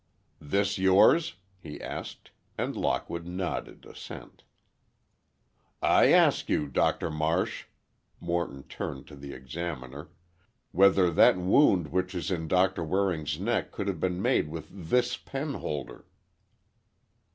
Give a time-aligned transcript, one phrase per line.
[0.41, 4.43] "This yours?" he asked, and Lockwood nodded assent.
[5.79, 7.65] "I ask you, Doctor Marsh,"
[8.19, 10.09] Morton turned to the Examiner,
[10.71, 15.17] "whether that wound which is in Doctor Waring's neck could have been made with this
[15.17, 16.07] penholder."